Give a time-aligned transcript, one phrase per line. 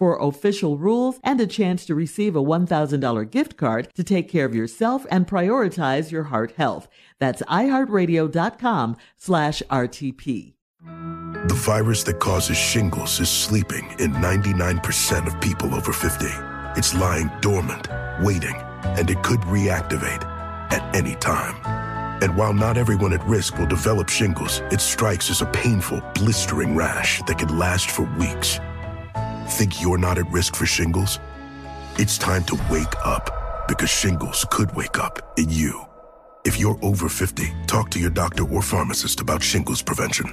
[0.00, 4.46] for official rules and a chance to receive a $1,000 gift card to take care
[4.46, 6.88] of yourself and prioritize your heart health.
[7.18, 10.54] That's iHeartRadio.com slash RTP.
[11.48, 16.24] The virus that causes shingles is sleeping in 99% of people over 50.
[16.78, 17.88] It's lying dormant,
[18.22, 20.24] waiting, and it could reactivate
[20.72, 21.56] at any time.
[22.22, 26.74] And while not everyone at risk will develop shingles, it strikes as a painful, blistering
[26.74, 28.58] rash that can last for weeks.
[29.50, 31.18] Think you're not at risk for shingles?
[31.96, 35.84] It's time to wake up because shingles could wake up in you.
[36.46, 40.32] If you're over 50, talk to your doctor or pharmacist about shingles prevention.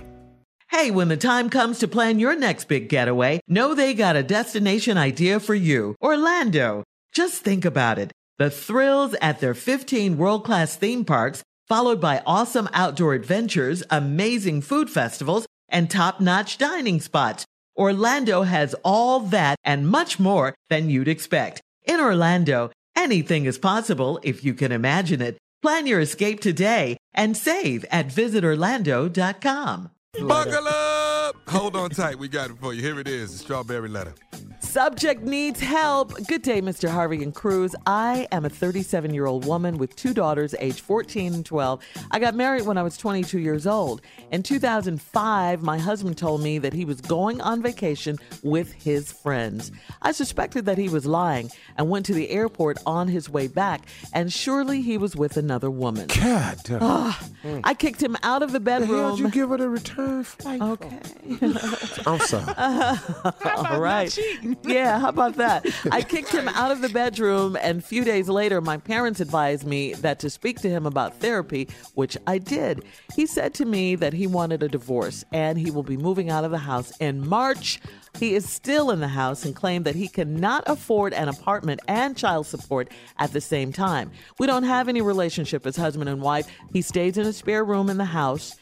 [0.69, 4.21] Hey, when the time comes to plan your next big getaway, know they got a
[4.23, 5.95] destination idea for you.
[6.01, 6.83] Orlando.
[7.11, 8.11] Just think about it.
[8.37, 14.91] The thrills at their 15 world-class theme parks, followed by awesome outdoor adventures, amazing food
[14.91, 17.45] festivals, and top-notch dining spots.
[17.77, 21.61] Orlando has all that and much more than you'd expect.
[21.85, 25.37] In Orlando, anything is possible if you can imagine it.
[25.61, 29.91] Plan your escape today and save at visitorlando.com.
[30.19, 31.06] Buckle up!
[31.49, 32.19] Hold on tight.
[32.19, 32.81] We got it for you.
[32.81, 34.13] Here it is the strawberry letter.
[34.59, 36.13] Subject needs help.
[36.27, 36.89] Good day, Mr.
[36.89, 37.73] Harvey and Cruz.
[37.85, 41.81] I am a 37 year old woman with two daughters, age 14 and 12.
[42.11, 44.01] I got married when I was 22 years old.
[44.31, 49.71] In 2005, my husband told me that he was going on vacation with his friends.
[50.01, 53.85] I suspected that he was lying and went to the airport on his way back,
[54.13, 56.07] and surely he was with another woman.
[56.07, 56.57] God.
[56.81, 57.27] Ah,
[57.63, 59.15] I kicked him out of the the hell bedroom.
[59.15, 60.61] did you give her the return flight?
[60.61, 60.99] Okay.
[62.05, 62.53] I'm sorry.
[62.57, 64.17] All right.
[64.63, 65.65] Yeah, how about that?
[65.91, 69.65] I kicked him out of the bedroom, and a few days later, my parents advised
[69.65, 72.83] me that to speak to him about therapy, which I did.
[73.15, 76.43] He said to me that he wanted a divorce and he will be moving out
[76.43, 77.79] of the house in March.
[78.19, 82.17] He is still in the house and claimed that he cannot afford an apartment and
[82.17, 84.11] child support at the same time.
[84.39, 86.47] We don't have any relationship as husband and wife.
[86.73, 88.55] He stays in a spare room in the house.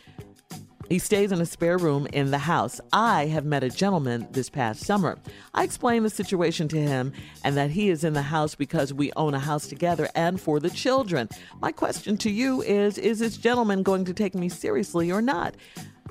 [0.90, 2.80] He stays in a spare room in the house.
[2.94, 5.18] I have met a gentleman this past summer.
[5.54, 7.12] I explained the situation to him
[7.44, 10.60] and that he is in the house because we own a house together and for
[10.60, 11.28] the children.
[11.60, 15.56] My question to you is Is this gentleman going to take me seriously or not?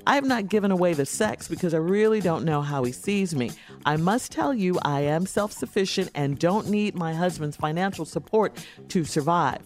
[0.06, 3.34] I have not given away the sex because I really don't know how he sees
[3.34, 3.52] me.
[3.86, 8.66] I must tell you, I am self sufficient and don't need my husband's financial support
[8.88, 9.62] to survive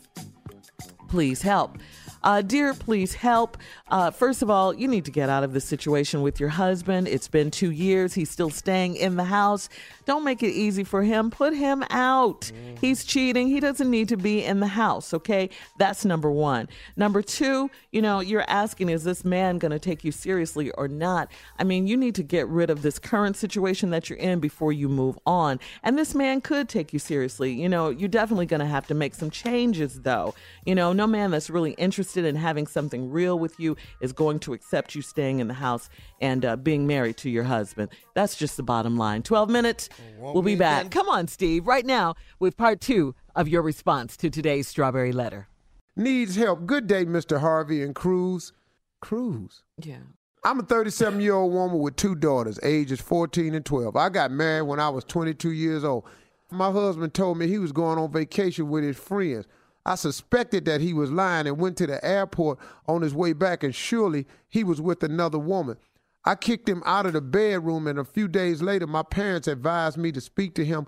[1.09, 1.79] please help.
[2.23, 3.57] Uh, dear, please help.
[3.89, 7.09] Uh, first of all, you need to get out of this situation with your husband.
[7.09, 8.15] It's been two years.
[8.15, 9.69] He's still staying in the house.
[10.09, 11.31] Don't make it easy for him.
[11.31, 12.51] Put him out.
[12.81, 13.49] He's cheating.
[13.49, 15.51] He doesn't need to be in the house, okay?
[15.79, 16.71] That's number one.
[16.97, 20.89] Number two, you know, you're asking, is this man going to take you seriously or
[20.89, 21.31] not?
[21.59, 24.73] I mean, you need to get rid of this current situation that you're in before
[24.73, 25.61] you move on.
[25.83, 27.53] And this man could take you seriously.
[27.53, 30.35] You know, you're definitely going to have to make some changes, though.
[30.65, 34.39] You know, no man that's really interested in having something real with you is going
[34.39, 37.91] to accept you staying in the house and uh, being married to your husband.
[38.15, 39.23] That's just the bottom line.
[39.23, 39.91] 12 minutes.
[40.19, 40.91] We'll be back.
[40.91, 45.49] Come on, Steve, right now with part two of your response to today's Strawberry Letter.
[45.97, 46.67] Needs help.
[46.67, 47.41] Good day, Mr.
[47.41, 48.53] Harvey and Cruz.
[49.01, 49.63] Cruz.
[49.83, 49.99] Yeah.
[50.45, 53.97] I'm a 37 year old woman with two daughters, ages 14 and 12.
[53.97, 56.05] I got married when I was 22 years old.
[56.51, 59.47] My husband told me he was going on vacation with his friends.
[59.85, 63.63] I suspected that he was lying and went to the airport on his way back,
[63.63, 65.77] and surely he was with another woman.
[66.25, 69.97] I kicked him out of the bedroom, and a few days later, my parents advised
[69.97, 70.87] me to speak to him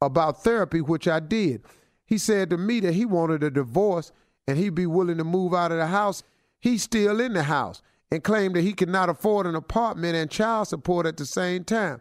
[0.00, 1.62] about therapy, which I did.
[2.06, 4.12] He said to me that he wanted a divorce
[4.46, 6.22] and he'd be willing to move out of the house.
[6.58, 10.30] He's still in the house and claimed that he could not afford an apartment and
[10.30, 12.00] child support at the same time.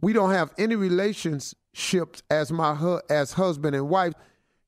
[0.00, 4.14] We don't have any relationships as my hu- as husband and wife.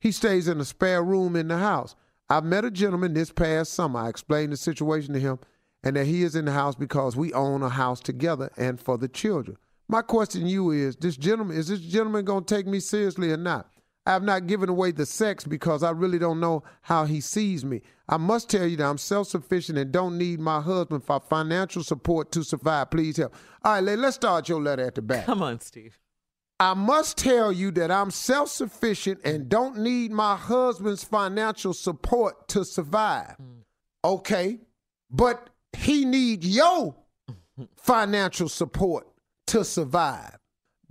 [0.00, 1.94] He stays in a spare room in the house.
[2.29, 4.00] I met a gentleman this past summer.
[4.00, 5.38] I explained the situation to him
[5.85, 8.99] and that he is in the house because we own a house together and for
[8.99, 9.57] the children.
[9.87, 13.31] My question to you is this gentleman is this gentleman going to take me seriously
[13.31, 13.69] or not?
[14.07, 17.65] I have not given away the sex because I really don't know how he sees
[17.65, 17.81] me.
[18.07, 21.83] I must tell you that I'm self sufficient and don't need my husband for financial
[21.83, 22.91] support to survive.
[22.91, 23.35] Please help.
[23.63, 25.27] All right, let's start your letter at the back.
[25.27, 25.99] Come on, Steve.
[26.61, 32.49] I must tell you that I'm self sufficient and don't need my husband's financial support
[32.49, 33.37] to survive.
[33.43, 33.63] Mm.
[34.05, 34.61] Okay,
[35.11, 36.94] but he need your
[37.76, 39.06] financial support
[39.49, 40.38] to survive.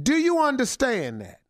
[0.01, 1.41] Do you understand that?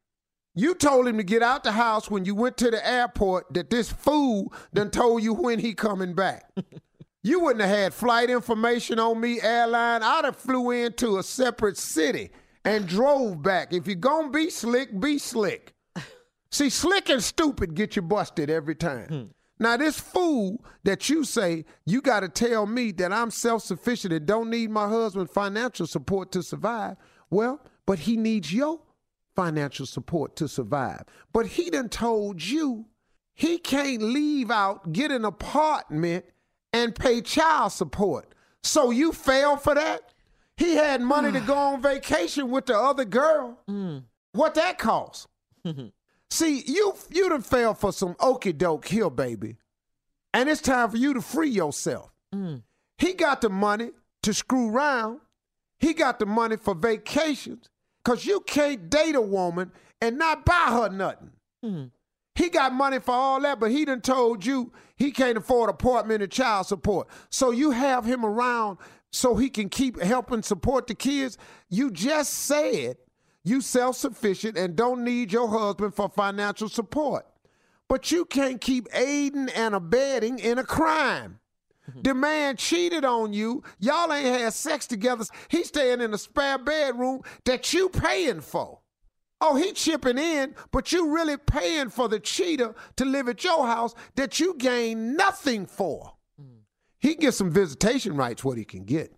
[0.56, 3.69] You told him to get out the house when you went to the airport that
[3.69, 6.51] this fool done told you when he coming back.
[7.24, 10.03] you wouldn't have had flight information on me, airline.
[10.03, 12.30] I'd have flew into a separate city
[12.63, 13.74] and drove back.
[13.74, 15.74] If you're gonna be slick, be slick.
[16.51, 19.07] See, slick and stupid get you busted every time.
[19.07, 19.24] Hmm.
[19.63, 24.12] Now, this fool that you say, you got to tell me that I'm self sufficient
[24.12, 26.98] and don't need my husband's financial support to survive.
[27.30, 28.81] Well, but he needs your
[29.38, 31.04] financial support to survive.
[31.31, 32.88] But he done told you
[33.36, 36.25] he can't leave out, get an apartment,
[36.74, 38.36] and pay child support.
[38.63, 40.13] So you fell for that?
[40.57, 43.62] He had money to go on vacation with the other girl.
[43.69, 44.04] Mm.
[44.33, 45.30] What that cost?
[46.33, 49.57] See, you you done fell for some okey doke here, baby.
[50.33, 52.09] And it's time for you to free yourself.
[52.33, 52.63] Mm.
[52.97, 53.91] He got the money
[54.24, 55.19] to screw around.
[55.80, 57.69] He got the money for vacations.
[58.03, 61.33] Cause you can't date a woman and not buy her nothing.
[61.63, 61.91] Mm.
[62.33, 66.24] He got money for all that, but he done told you he can't afford apartment
[66.24, 67.09] and child support.
[67.30, 68.80] So you have him around
[69.12, 71.38] so he can keep helping support the kids.
[71.69, 72.97] You just said
[73.44, 77.25] you self-sufficient and don't need your husband for financial support.
[77.90, 81.40] But you can't keep aiding and abetting in a crime.
[82.01, 83.62] The man cheated on you.
[83.80, 85.25] Y'all ain't had sex together.
[85.50, 88.80] He's staying in a spare bedroom that you paying for.
[89.42, 93.68] Oh, he chipping in, but you really paying for the cheater to live at your
[93.68, 96.13] house that you gain nothing for.
[97.00, 99.13] He gets some visitation rights what he can get.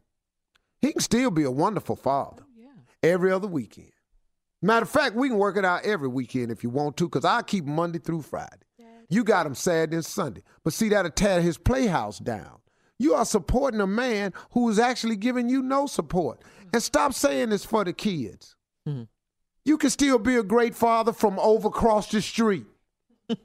[0.82, 2.70] He can still be a wonderful father oh,
[3.04, 3.92] every other weekend.
[4.62, 7.26] Matter of fact, we can work it out every weekend if you want to, because
[7.26, 8.66] I keep Monday through Friday.
[9.10, 10.42] You got him Saturday and Sunday.
[10.64, 12.60] But see, that'll tear his playhouse down.
[12.98, 16.40] You are supporting a man who is actually giving you no support.
[16.40, 16.70] Mm-hmm.
[16.74, 18.56] And stop saying it's for the kids.
[18.88, 19.04] Mm-hmm.
[19.66, 22.66] You can still be a great father from over across the street.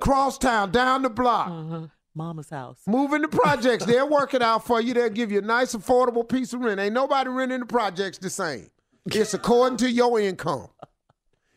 [0.00, 1.48] Cross town, down the block.
[1.48, 1.84] Mm-hmm.
[2.14, 2.80] Mama's house.
[2.86, 3.84] Moving in the projects.
[3.84, 4.92] They'll work it out for you.
[4.92, 6.80] They'll give you a nice, affordable piece of rent.
[6.80, 8.70] Ain't nobody renting the projects the same.
[9.06, 10.68] It's according to your income.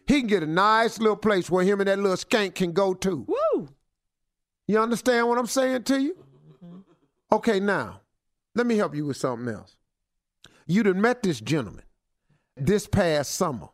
[0.08, 2.94] He can get a nice little place where him and that little skank can go
[2.94, 3.26] to.
[3.28, 3.70] Woo!
[4.68, 6.16] You understand what I'm saying to you?
[6.64, 6.80] Mm-hmm.
[7.32, 8.02] Okay, now,
[8.56, 9.78] let me help you with something else.
[10.68, 11.84] You done met this gentleman
[12.58, 13.70] this past summer.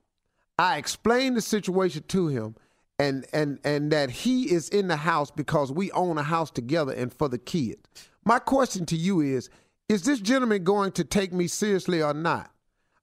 [0.58, 2.56] I explained the situation to him
[3.00, 6.94] and and and that he is in the house because we own a house together
[6.94, 7.82] and for the kids.
[8.26, 9.50] My question to you is
[9.90, 12.52] is this gentleman going to take me seriously or not?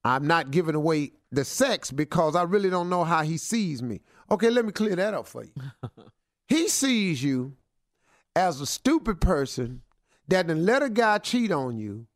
[0.05, 4.01] I'm not giving away the sex because I really don't know how he sees me.
[4.31, 5.53] Okay, let me clear that up for you.
[6.49, 7.55] he sees you
[8.37, 9.83] as a stupid person
[10.29, 12.07] that done let a guy cheat on you.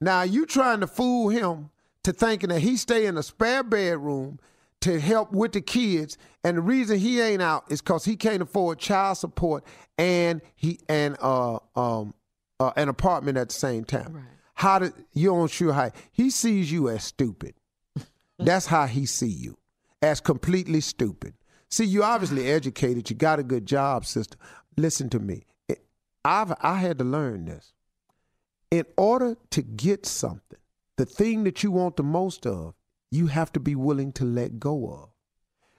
[0.00, 1.70] Now you trying to fool him
[2.04, 4.38] to thinking that he stay in a spare bedroom
[4.80, 8.42] to help with the kids, and the reason he ain't out is because he can't
[8.42, 9.64] afford child support
[9.98, 12.14] and he and uh um
[12.60, 14.26] uh, an apartment at the same time.
[14.58, 17.54] How did you don't sure how he sees you as stupid?
[18.40, 19.56] That's how he see you,
[20.02, 21.34] as completely stupid.
[21.70, 23.08] See, you obviously educated.
[23.08, 24.36] You got a good job, sister.
[24.76, 25.44] Listen to me.
[26.24, 27.72] I've I had to learn this.
[28.72, 30.58] In order to get something,
[30.96, 32.74] the thing that you want the most of,
[33.12, 35.10] you have to be willing to let go of.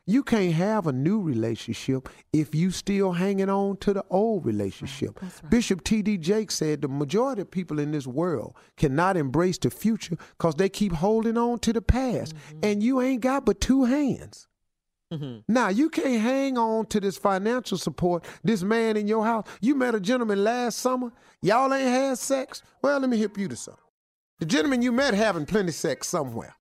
[0.09, 5.19] You can't have a new relationship if you still hanging on to the old relationship.
[5.49, 6.17] Bishop T.D.
[6.17, 10.67] Jakes said the majority of people in this world cannot embrace the future because they
[10.67, 12.33] keep holding on to the past.
[12.63, 14.47] And you ain't got but two hands.
[15.13, 15.41] Mm-hmm.
[15.47, 18.25] Now you can't hang on to this financial support.
[18.43, 19.45] This man in your house.
[19.61, 21.11] You met a gentleman last summer.
[21.43, 22.63] Y'all ain't had sex.
[22.81, 23.83] Well, let me hip you to something.
[24.39, 26.55] The gentleman you met having plenty sex somewhere.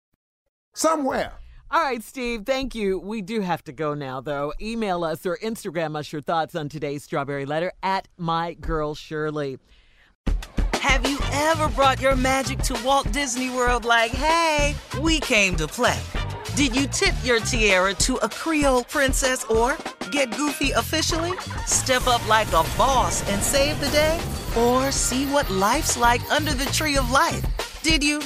[0.75, 1.33] Somewhere.
[1.71, 2.99] All right, Steve, thank you.
[2.99, 4.55] We do have to go now, though.
[4.59, 9.59] Email us or Instagram us your thoughts on today's Strawberry Letter at My Girl Shirley.
[10.73, 15.69] Have you ever brought your magic to Walt Disney World like, hey, we came to
[15.69, 16.01] play?
[16.57, 19.77] Did you tip your tiara to a Creole princess or
[20.11, 21.39] get goofy officially?
[21.67, 24.19] Step up like a boss and save the day?
[24.57, 27.45] Or see what life's like under the tree of life?
[27.83, 28.21] Did you?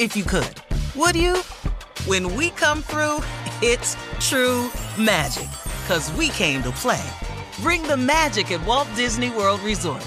[0.00, 0.62] If you could.
[0.94, 1.42] Would you?
[2.06, 3.18] When we come through,
[3.60, 5.48] it's true magic.
[5.88, 7.04] Cause we came to play.
[7.62, 10.06] Bring the magic at Walt Disney World Resort.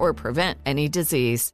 [0.00, 1.52] or prevent any disease.